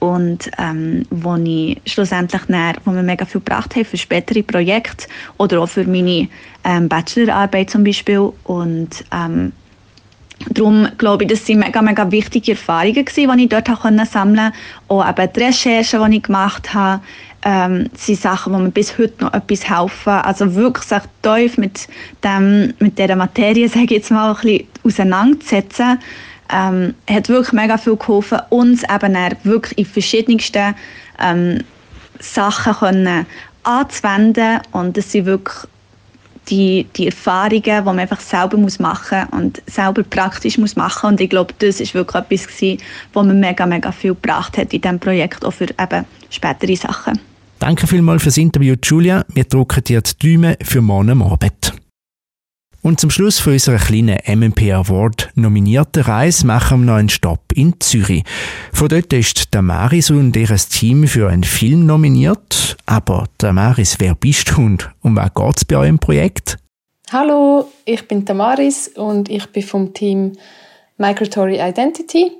und 0.00 0.50
ähm, 0.58 1.04
wo 1.10 1.36
ich 1.36 1.80
schlussendlich 1.86 2.42
dann, 2.48 2.74
wo 2.84 2.90
mir 2.90 3.02
mega 3.02 3.26
viel 3.26 3.40
gebracht 3.40 3.76
hat 3.76 3.86
für 3.86 3.98
spätere 3.98 4.42
Projekte 4.42 5.06
oder 5.36 5.60
auch 5.60 5.68
für 5.68 5.84
meine 5.84 6.28
ähm, 6.64 6.88
Bachelorarbeit 6.88 7.70
zum 7.70 7.84
Beispiel 7.84 8.32
und 8.44 9.04
ähm, 9.12 9.52
Darum 10.48 10.88
glaube 10.96 11.24
ich, 11.24 11.30
das 11.30 11.46
sind 11.46 11.58
mega, 11.58 11.82
mega 11.82 12.10
wichtige 12.10 12.52
Erfahrungen 12.52 13.04
gewesen, 13.04 13.36
die 13.36 13.42
ich 13.44 13.48
dort 13.48 13.68
sammeln 13.68 14.08
konnte. 14.10 14.52
Auch 14.88 15.08
eben 15.08 15.32
die 15.32 15.40
Recherchen, 15.40 16.10
die 16.10 16.16
ich 16.16 16.22
gemacht 16.22 16.72
habe, 16.72 17.02
ähm, 17.42 17.90
sind 17.94 18.20
Sachen, 18.20 18.54
die 18.54 18.58
mir 18.58 18.70
bis 18.70 18.96
heute 18.98 19.24
noch 19.24 19.34
etwas 19.34 19.68
helfen. 19.68 20.12
Also 20.12 20.54
wirklich 20.54 20.84
sich 20.84 21.02
tief 21.22 21.58
mit, 21.58 21.88
dem, 22.24 22.72
mit 22.78 22.98
dieser 22.98 23.16
Materie, 23.16 23.68
sage 23.68 23.84
ich 23.84 23.90
jetzt 23.90 24.10
mal, 24.10 24.30
ein 24.30 24.40
bisschen 24.40 24.66
auseinanderzusetzen 24.82 25.98
ähm, 26.52 26.94
hat 27.08 27.28
wirklich 27.28 27.52
mega 27.52 27.78
viel 27.78 27.96
geholfen, 27.96 28.38
uns 28.50 28.82
eben 28.82 29.14
wirklich 29.44 29.78
in 29.78 29.84
verschiedensten 29.84 30.74
ähm, 31.20 31.58
Sachen 32.18 32.74
können 32.74 33.26
anzuwenden 33.62 34.60
und 34.72 34.96
das 34.96 35.12
sind 35.12 35.26
wirklich 35.26 35.56
die, 36.50 36.86
die 36.96 37.06
Erfahrungen, 37.06 37.62
die 37.62 37.82
man 37.82 37.98
einfach 37.98 38.20
selber 38.20 38.56
muss 38.56 38.78
machen 38.78 39.26
muss 39.30 39.40
und 39.40 39.62
selber 39.66 40.02
praktisch 40.02 40.58
muss 40.58 40.76
machen 40.76 41.10
und 41.10 41.20
ich 41.20 41.30
glaube, 41.30 41.54
das 41.58 41.80
ist 41.80 41.94
wirklich 41.94 42.22
etwas 42.22 42.46
gewesen, 42.46 42.82
was 43.12 43.26
mir 43.26 43.34
mega, 43.34 43.66
mega 43.66 43.92
viel 43.92 44.14
gebracht 44.14 44.58
hat 44.58 44.72
in 44.72 44.80
diesem 44.80 44.98
Projekt, 44.98 45.44
auch 45.44 45.52
für 45.52 45.68
eben 45.68 46.04
spätere 46.30 46.76
Sachen. 46.76 47.20
Danke 47.58 47.86
vielmals 47.86 48.22
fürs 48.22 48.38
Interview, 48.38 48.74
Julia. 48.82 49.24
Wir 49.34 49.44
drücken 49.44 49.84
dir 49.84 50.00
die 50.00 50.34
Daumen 50.34 50.56
für 50.62 50.80
morgen 50.80 51.22
Abend. 51.22 51.69
Und 52.82 52.98
zum 52.98 53.10
Schluss 53.10 53.38
von 53.38 53.52
unserer 53.52 53.76
kleinen 53.76 54.18
MMP 54.26 54.72
Award 54.72 55.30
nominierten 55.34 56.02
Reise 56.02 56.46
machen 56.46 56.80
wir 56.80 56.86
noch 56.86 56.98
einen 56.98 57.10
Stopp 57.10 57.52
in 57.54 57.78
Zürich. 57.78 58.24
Von 58.72 58.88
dort 58.88 59.12
ist 59.12 59.54
Damaris 59.54 60.10
und 60.10 60.34
ihr 60.34 60.48
Team 60.48 61.06
für 61.06 61.28
einen 61.28 61.44
Film 61.44 61.84
nominiert. 61.84 62.78
Aber 62.86 63.26
Damaris, 63.36 63.96
wer 63.98 64.14
bist 64.14 64.50
du 64.50 64.62
und 64.62 64.90
um 65.02 65.14
was 65.14 65.34
geht 65.34 65.56
es 65.58 65.64
bei 65.66 65.76
eurem 65.76 65.98
Projekt? 65.98 66.56
Hallo, 67.12 67.70
ich 67.84 68.08
bin 68.08 68.24
Damaris 68.24 68.88
und 68.88 69.28
ich 69.28 69.44
bin 69.48 69.62
vom 69.62 69.92
Team 69.92 70.32
Migratory 70.96 71.60
Identity. 71.60 72.32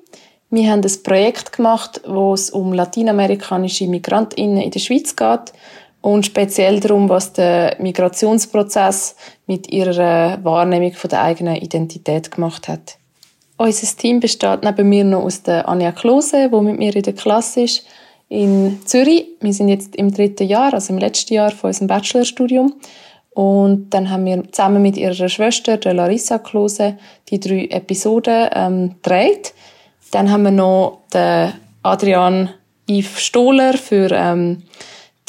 Wir 0.49 0.71
haben 0.71 0.81
ein 0.81 1.03
Projekt 1.03 1.53
gemacht, 1.53 2.01
wo 2.07 2.33
es 2.33 2.49
um 2.49 2.73
latinamerikanische 2.73 3.87
Migrantinnen 3.87 4.63
in 4.63 4.71
der 4.71 4.81
Schweiz 4.81 5.15
geht 5.15 5.53
und 6.01 6.27
speziell 6.27 6.81
darum, 6.81 7.09
was 7.09 7.33
der 7.33 7.77
Migrationsprozess 7.79 9.17
mit 9.47 9.71
ihrer 9.71 10.39
Wahrnehmung 10.43 10.93
von 10.93 11.11
der 11.11 11.23
eigenen 11.23 11.57
Identität 11.57 12.31
gemacht 12.31 12.69
hat. 12.69 12.97
Unser 13.57 13.97
Team 13.97 14.21
besteht 14.21 14.63
neben 14.63 14.89
mir 14.89 15.05
noch 15.05 15.25
aus 15.25 15.43
der 15.43 15.69
Anja 15.69 15.93
Klose, 15.93 16.49
die 16.49 16.61
mit 16.61 16.79
mir 16.79 16.97
in 16.97 17.03
der 17.03 17.13
Klasse 17.13 17.63
ist, 17.63 17.85
in 18.31 18.81
Zürich. 18.87 19.27
Wir 19.41 19.53
sind 19.53 19.69
jetzt 19.69 19.97
im 19.97 20.15
dritten 20.15 20.47
Jahr, 20.47 20.73
also 20.73 20.95
im 20.95 20.99
letzten 20.99 21.35
Jahr 21.35 21.51
von 21.51 21.69
unserem 21.69 21.89
Bachelorstudium. 21.89 22.73
Und 23.31 23.91
dann 23.91 24.11
haben 24.11 24.25
wir 24.25 24.51
zusammen 24.51 24.81
mit 24.81 24.97
ihrer 24.97 25.29
Schwester, 25.29 25.77
der 25.77 25.95
Larissa 25.95 26.39
Klose, 26.39 26.97
die 27.29 27.39
drei 27.39 27.67
Episoden 27.67 28.49
ähm, 28.55 28.95
gedreht. 29.03 29.53
Dann 30.11 30.31
haben 30.31 30.45
wir 30.45 30.51
noch 30.51 31.03
den 31.13 31.53
Adrian 31.83 32.51
Yves 32.89 33.21
Stohler 33.21 33.75
für 33.75 34.11
ähm, 34.11 34.63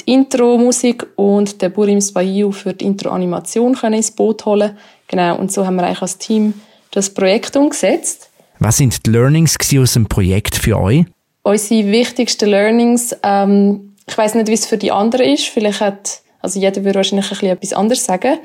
die 0.06 0.14
Intro-Musik 0.14 1.08
und 1.16 1.62
den 1.62 1.72
Burim 1.72 2.02
Spaiu 2.02 2.52
für 2.52 2.74
die 2.74 2.86
Intro-Animation 2.86 3.76
ins 3.94 4.12
Boot 4.12 4.46
holen. 4.46 4.78
Genau, 5.08 5.38
und 5.38 5.52
so 5.52 5.66
haben 5.66 5.76
wir 5.76 5.84
eigentlich 5.84 6.02
als 6.02 6.18
Team 6.18 6.54
das 6.92 7.14
Projekt 7.14 7.56
umgesetzt. 7.56 8.30
Was 8.60 8.78
sind 8.78 9.06
die 9.06 9.10
Learnings 9.10 9.58
aus 9.80 9.94
dem 9.94 10.08
Projekt 10.08 10.56
für 10.56 10.80
euch? 10.80 11.06
Unsere 11.44 11.92
wichtigsten 11.92 12.50
Learnings, 12.50 13.16
ähm, 13.24 13.96
ich 14.08 14.18
weiß 14.18 14.36
nicht, 14.36 14.48
wie 14.48 14.54
es 14.54 14.66
für 14.66 14.78
die 14.78 14.92
anderen 14.92 15.26
ist. 15.26 15.48
Vielleicht 15.48 15.82
hat, 15.82 16.22
also 16.42 16.60
jeder 16.60 16.84
würde 16.84 17.00
wahrscheinlich 17.00 17.26
ein 17.26 17.30
bisschen 17.30 17.50
etwas 17.50 17.74
anderes 17.74 18.06
sagen. 18.06 18.38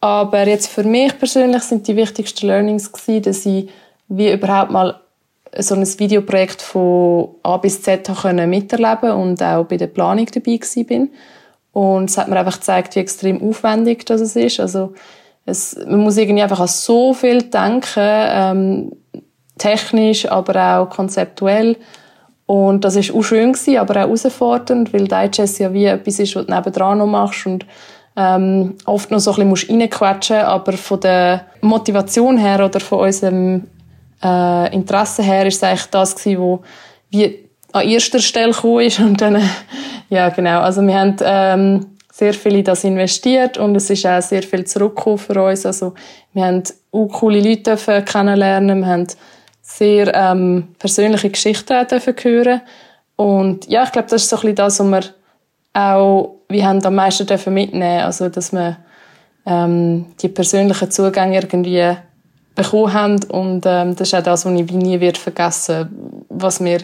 Aber 0.00 0.48
jetzt 0.48 0.66
für 0.66 0.82
mich 0.82 1.16
persönlich 1.16 1.62
sind 1.62 1.86
die 1.86 1.94
wichtigsten 1.94 2.48
Learnings 2.48 2.90
gewesen, 2.90 3.22
dass 3.22 3.46
ich 3.46 3.68
wie 4.08 4.32
überhaupt 4.32 4.72
mal 4.72 5.00
so 5.58 5.74
ein 5.74 5.86
Videoprojekt 5.86 6.62
von 6.62 7.30
A 7.42 7.56
bis 7.58 7.82
Z 7.82 8.10
können 8.20 8.48
miterleben 8.48 9.12
und 9.12 9.42
auch 9.42 9.64
bei 9.64 9.76
der 9.76 9.88
Planung 9.88 10.26
dabei 10.26 10.56
gewesen 10.56 10.86
bin. 10.86 11.10
Und 11.72 12.10
es 12.10 12.18
hat 12.18 12.28
mir 12.28 12.38
einfach 12.38 12.58
gezeigt, 12.58 12.96
wie 12.96 13.00
extrem 13.00 13.42
aufwendig 13.42 14.04
das 14.06 14.36
ist. 14.36 14.60
Also 14.60 14.92
es, 15.44 15.76
man 15.86 16.00
muss 16.00 16.16
irgendwie 16.16 16.42
einfach 16.42 16.60
an 16.60 16.68
so 16.68 17.14
viel 17.14 17.42
denken, 17.42 18.00
ähm, 18.00 18.92
technisch, 19.58 20.30
aber 20.30 20.78
auch 20.78 20.90
konzeptuell. 20.90 21.76
Und 22.46 22.84
das 22.84 22.96
ist 22.96 23.14
auch 23.14 23.22
schön 23.22 23.52
gewesen, 23.52 23.78
aber 23.78 23.94
auch 23.94 24.08
herausfordernd, 24.08 24.92
weil 24.92 25.08
Digest 25.08 25.58
ja 25.58 25.72
wie 25.72 25.86
etwas 25.86 26.18
ist, 26.18 26.36
was 26.36 26.46
du 26.46 26.52
nebendran 26.52 26.98
noch 26.98 27.06
machst 27.06 27.46
und 27.46 27.64
ähm, 28.16 28.74
oft 28.84 29.10
noch 29.10 29.20
so 29.20 29.32
ein 29.34 29.50
bisschen 29.50 29.80
reinquetschen 29.80 30.36
musst, 30.36 30.48
aber 30.48 30.72
von 30.72 31.00
der 31.00 31.46
Motivation 31.62 32.36
her 32.36 32.64
oder 32.64 32.80
von 32.80 33.00
unserem 33.00 33.68
äh, 34.22 34.74
Interesse 34.74 35.22
her 35.22 35.46
ist 35.46 35.56
es 35.56 35.62
eigentlich 35.62 35.86
das 35.86 36.14
gewesen, 36.14 36.40
wo 36.40 36.62
wie 37.10 37.48
an 37.72 37.88
erster 37.88 38.20
Stelle 38.20 38.52
gekommen 38.52 38.86
ist 38.86 39.00
und 39.00 39.20
dann, 39.20 39.42
ja 40.08 40.28
genau, 40.28 40.60
also 40.60 40.82
wir 40.82 40.98
haben 40.98 41.16
ähm, 41.22 41.86
sehr 42.12 42.34
viel 42.34 42.56
in 42.56 42.64
das 42.64 42.84
investiert 42.84 43.58
und 43.58 43.74
es 43.74 43.88
ist 43.90 44.06
auch 44.06 44.20
sehr 44.20 44.42
viel 44.42 44.64
zurückgekommen 44.64 45.18
für 45.18 45.42
uns, 45.42 45.64
also 45.66 45.94
wir 46.32 46.44
haben 46.44 46.62
auch 46.92 47.08
coole 47.08 47.40
Leute 47.40 47.76
kennenlernen, 48.04 48.80
wir 48.80 48.86
haben 48.86 49.06
sehr 49.62 50.14
ähm, 50.14 50.74
persönliche 50.78 51.30
Geschichten 51.30 51.72
auch 51.72 52.24
hören. 52.24 52.60
Und 53.16 53.68
ja, 53.68 53.84
ich 53.84 53.92
glaube, 53.92 54.08
das 54.08 54.22
ist 54.22 54.28
so 54.28 54.36
ein 54.36 54.40
bisschen 54.40 54.56
das, 54.56 54.80
was 54.80 54.86
wir 54.86 55.02
auch, 55.74 56.36
wir 56.48 56.66
haben 56.66 56.84
am 56.84 56.94
meisten 56.94 57.26
mitnehmen, 57.54 58.02
also 58.02 58.28
dass 58.28 58.52
wir 58.52 58.78
ähm, 59.46 60.06
die 60.20 60.28
persönlichen 60.28 60.90
Zugänge 60.90 61.36
irgendwie 61.36 61.96
bekommen 62.54 62.92
haben. 62.92 63.24
Und 63.24 63.64
ähm, 63.66 63.96
das 63.96 64.08
ist 64.08 64.14
auch 64.14 64.22
das, 64.22 64.44
was 64.44 64.52
ich 64.52 64.72
nie 64.72 65.00
wird 65.00 65.18
vergessen 65.18 65.88
was 66.28 66.60
mir 66.60 66.78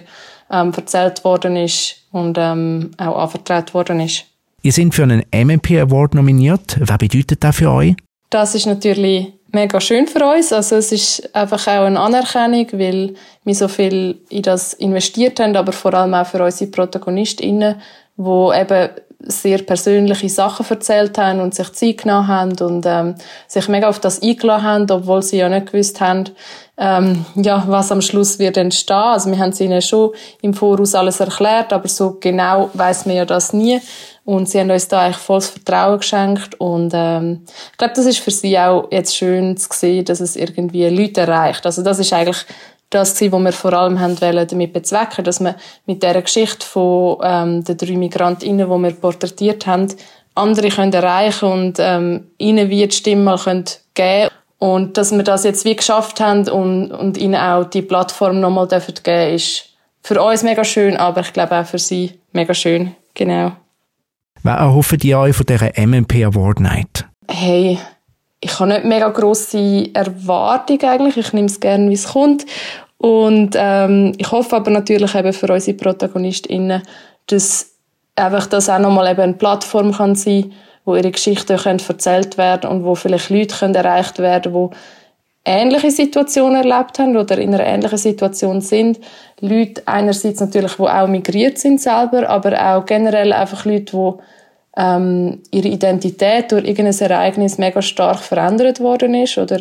ähm, 0.51 0.73
erzählt 0.77 1.25
worden 1.25 1.57
ist 1.57 1.97
und 2.13 2.37
ähm, 2.39 2.91
auch 2.97 3.19
anvertraut 3.19 3.75
worden 3.75 4.01
ist. 4.01 4.25
Ihr 4.63 4.73
seid 4.73 4.95
für 4.95 5.05
einen 5.05 5.25
MMP 5.33 5.73
Award 5.81 6.15
nominiert. 6.15 6.79
Was 6.81 6.99
bedeutet 6.99 7.43
das 7.45 7.57
für 7.57 7.71
euch? 7.71 7.95
Das 8.31 8.55
ist 8.55 8.67
natürlich 8.67 9.33
mega 9.53 9.81
schön 9.81 10.07
für 10.07 10.25
uns. 10.25 10.53
Also 10.53 10.77
es 10.77 10.93
ist 10.93 11.35
einfach 11.35 11.67
auch 11.67 11.85
eine 11.85 11.99
Anerkennung, 11.99 12.67
weil 12.73 13.15
wir 13.45 13.55
so 13.55 13.69
viel 13.69 14.21
in 14.29 14.43
das 14.43 14.75
investiert 14.75 15.41
haben, 15.41 15.57
aber 15.57 15.73
vor 15.73 15.95
allem 15.95 16.15
auch 16.15 16.27
für 16.27 16.43
unsere 16.43 16.71
ProtagonistInnen, 16.71 17.77
die 18.17 18.51
eben 18.61 18.91
sehr 19.21 19.59
persönliche 19.59 20.29
Sachen 20.29 20.65
erzählt 20.69 21.19
haben 21.19 21.41
und 21.41 21.55
sich 21.55 21.73
Zeit 21.73 21.99
genommen 21.99 22.29
haben 22.29 22.57
und 22.61 22.87
ähm, 22.87 23.17
sich 23.49 23.69
mega 23.69 23.89
auf 23.89 23.99
das 23.99 24.23
eingeladen 24.23 24.63
haben, 24.63 24.91
obwohl 24.91 25.23
sie 25.23 25.39
ja 25.39 25.49
nicht 25.49 25.73
gewusst 25.73 26.01
haben, 26.01 26.25
ähm, 26.77 27.27
ja, 27.35 27.65
was 27.67 27.91
am 27.91 28.01
Schluss 28.01 28.39
wird 28.39 28.57
entstehen. 28.57 28.97
Also 28.97 29.31
wir 29.31 29.39
haben 29.39 29.51
es 29.51 29.61
ihnen 29.61 29.83
schon 29.83 30.13
im 30.41 30.55
Voraus 30.55 30.95
alles 30.95 31.19
erklärt, 31.19 31.73
aber 31.73 31.89
so 31.89 32.17
genau 32.21 32.71
weiß 32.75 33.07
man 33.07 33.17
ja 33.17 33.25
das 33.25 33.53
nie. 33.53 33.81
Und 34.25 34.49
sie 34.49 34.61
haben 34.61 34.71
uns 34.71 34.87
da 34.87 35.01
eigentlich 35.01 35.17
volles 35.17 35.49
Vertrauen 35.49 35.99
geschenkt. 35.99 36.61
Und 36.61 36.93
ähm, 36.95 37.45
ich 37.73 37.79
glaube, 37.79 37.95
das 37.97 38.07
ist 38.07 38.19
für 38.19 38.31
sie 38.31 38.57
auch 38.59 38.87
jetzt 38.93 39.17
schön 39.17 39.57
zu 39.57 39.69
sehen, 39.73 40.05
dass 40.05 40.21
es 40.21 40.37
irgendwie 40.37 40.87
Leute 40.89 41.23
erreicht. 41.23 41.67
Also 41.67 41.83
das 41.83 41.99
ist 41.99 42.13
eigentlich 42.13 42.45
das 42.91 43.15
gewesen, 43.15 43.33
was 43.33 43.45
wir 43.45 43.53
vor 43.53 43.73
allem 43.73 44.01
haben 44.01 44.21
wollen, 44.21 44.47
damit 44.49 44.73
bezwecken, 44.73 45.25
dass 45.25 45.41
wir 45.41 45.57
mit 45.87 46.03
dieser 46.03 46.23
Geschichte 46.23 46.67
von 46.67 47.19
ähm, 47.23 47.65
den 47.65 47.77
drei 47.77 47.97
Migrantinnen, 47.97 48.71
die 48.71 48.83
wir 48.83 48.93
porträtiert 48.93 49.67
haben, 49.67 49.89
andere 50.35 50.69
können 50.69 50.93
erreichen 50.93 51.51
und 51.51 51.79
ähm, 51.79 52.29
ihnen 52.39 52.71
wie 52.71 52.87
die 52.87 52.95
Stimme 52.95 53.37
können 53.37 53.65
geben 53.95 54.31
und 54.59 54.97
dass 54.97 55.13
wir 55.13 55.23
das 55.23 55.45
jetzt 55.45 55.65
wie 55.65 55.77
geschafft 55.77 56.21
haben 56.21 56.49
und, 56.49 56.91
und 56.91 57.19
ihnen 57.19 57.37
auch 57.37 57.65
die 57.65 57.83
Plattform 57.83 58.41
nochmal 58.41 58.69
dürfen 58.69 58.95
geben, 59.03 59.35
ist 59.35 59.65
für 60.03 60.23
uns 60.23 60.43
mega 60.43 60.65
schön, 60.65 60.97
aber 60.97 61.21
ich 61.21 61.33
glaube 61.33 61.57
auch 61.57 61.67
für 61.67 61.79
sie 61.79 62.19
mega 62.33 62.55
schön, 62.55 62.95
genau. 63.15 63.53
Was 64.43 64.59
erhoffen 64.59 64.99
die 64.99 65.15
euch 65.15 65.37
von 65.37 65.47
dieser 65.47 65.71
MMP 65.77 66.25
Award 66.25 66.61
Night? 66.61 67.07
Hey, 67.29 67.79
ich 68.41 68.59
habe 68.61 68.71
nicht 68.71 68.85
mega 68.85 69.09
grosse 69.09 69.93
Erwartungen 69.95 70.85
eigentlich. 70.85 71.17
Ich 71.17 71.33
nehme 71.33 71.47
es 71.47 71.61
gerne, 71.61 71.89
wie 71.91 71.95
es 71.95 72.09
kommt. 72.09 72.47
Und 72.99 73.51
ähm, 73.57 74.13
ich 74.19 74.31
hoffe 74.31 74.57
aber 74.57 74.71
natürlich 74.71 75.15
eben 75.15 75.33
für 75.33 75.53
unsere 75.53 75.77
ProtagonistInnen, 75.77 76.83
dass 77.27 77.71
einfach 78.17 78.47
das 78.47 78.69
auch 78.69 78.79
nochmal 78.79 79.11
eben 79.13 79.21
eine 79.21 79.33
Plattform 79.35 79.93
kann 79.93 80.15
sein 80.15 80.53
wo 80.89 80.97
ihre 80.97 81.11
Geschichten 81.11 81.59
können 81.59 81.83
erzählt 81.87 82.39
werden 82.39 82.71
und 82.71 82.83
wo 82.83 82.95
vielleicht 82.95 83.29
Leute 83.29 83.55
können 83.55 83.75
erreicht 83.75 84.19
werden 84.21 84.55
die 84.55 84.77
ähnliche 85.45 85.91
Situationen 85.91 86.57
erlebt 86.57 86.99
haben 86.99 87.15
oder 87.15 87.37
in 87.37 87.53
einer 87.53 87.65
ähnlichen 87.65 87.99
Situation 87.99 88.63
sind. 88.63 88.99
Leute 89.41 89.83
einerseits 89.85 90.41
natürlich, 90.41 90.77
die 90.77 90.83
auch 90.83 91.07
migriert 91.07 91.59
sind 91.59 91.83
selber, 91.83 92.29
aber 92.31 92.59
auch 92.59 92.87
generell 92.87 93.35
einfach 93.35 93.67
Leute, 93.67 93.93
die 93.93 94.13
ähm, 94.79 95.41
ihre 95.51 95.69
Identität 95.69 96.53
durch 96.53 96.65
irgendein 96.65 97.11
Ereignis 97.11 97.59
mega 97.59 97.83
stark 97.83 98.21
verändert 98.21 98.79
worden 98.79 99.15
ist 99.15 99.37
oder 99.37 99.61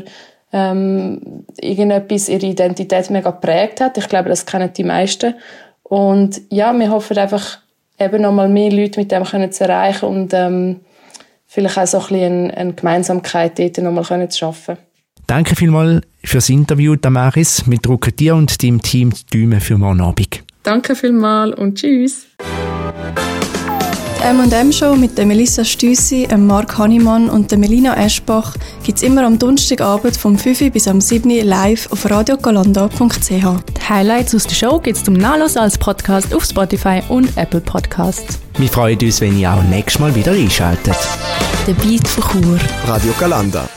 ähm, 0.53 1.43
irgendetwas 1.59 2.29
ihre 2.29 2.45
Identität 2.45 3.09
mega 3.09 3.31
prägt 3.31 3.81
hat. 3.81 3.97
Ich 3.97 4.07
glaube, 4.07 4.29
das 4.29 4.45
kennen 4.45 4.71
die 4.71 4.83
meisten. 4.83 5.33
Und 5.83 6.41
ja, 6.49 6.71
wir 6.77 6.91
hoffen 6.91 7.17
einfach, 7.17 7.59
eben 7.99 8.21
nochmal 8.21 8.47
mehr 8.47 8.71
Leute 8.71 8.99
mit 8.99 9.11
dem 9.11 9.23
können 9.23 9.51
zu 9.51 9.63
erreichen 9.63 10.05
und 10.05 10.33
ähm, 10.33 10.81
vielleicht 11.47 11.79
auch 11.79 11.87
so 11.87 11.97
ein 11.97 12.07
bisschen 12.07 12.51
eine, 12.51 12.73
Gemeinsamkeit 12.73 13.57
dort 13.57 13.79
nochmal 13.79 14.03
können 14.03 14.29
zu 14.29 14.37
schaffen. 14.37 14.77
Danke 15.25 15.55
vielmals 15.55 16.05
fürs 16.23 16.49
Interview, 16.49 16.95
Damaris. 16.95 17.63
Wir 17.65 17.79
drücken 17.79 18.15
dir 18.15 18.35
und 18.35 18.61
deinem 18.61 18.81
Team 18.83 19.11
die 19.11 19.39
Daumen 19.39 19.59
für 19.59 19.77
morgen 19.77 20.01
Abend. 20.01 20.43
Danke 20.61 20.95
vielmals 20.95 21.57
und 21.57 21.75
tschüss. 21.75 22.27
Die 24.27 24.31
M&M-Show 24.31 24.93
mit 24.97 25.17
der 25.17 25.25
Melissa 25.25 25.63
Stüssi, 25.63 26.27
Mark 26.37 26.77
Hannemann 26.77 27.29
und 27.29 27.49
der 27.49 27.57
Melina 27.57 27.95
Eschbach 27.95 28.57
gibt 28.83 28.97
es 28.97 29.03
immer 29.03 29.25
am 29.25 29.39
Donnerstagabend 29.39 30.17
vom 30.17 30.37
5 30.37 30.69
bis 30.73 30.85
am 30.89 30.99
7 30.99 31.29
live 31.45 31.89
auf 31.93 32.09
radiogalanda.ch. 32.09 33.29
Die 33.29 33.89
Highlights 33.89 34.35
aus 34.35 34.43
der 34.43 34.55
Show 34.55 34.79
gibt 34.79 34.97
es 34.97 35.05
zum 35.05 35.13
Nachlesen 35.13 35.59
als 35.59 35.77
Podcast 35.77 36.35
auf 36.35 36.43
Spotify 36.43 37.01
und 37.07 37.37
Apple 37.37 37.61
Podcasts. 37.61 38.37
Wir 38.57 38.67
freuen 38.67 38.99
uns, 38.99 39.21
wenn 39.21 39.39
ihr 39.39 39.49
auch 39.49 39.63
nächstes 39.63 40.01
Mal 40.01 40.13
wieder 40.13 40.33
einschaltet. 40.33 40.97
Der 41.65 41.73
Beat 41.75 42.05
von 42.05 42.43
Chur. 42.43 42.59
Radio 42.85 43.13
Galanda. 43.17 43.69